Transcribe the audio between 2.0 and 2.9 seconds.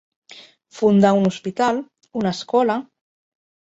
una escola.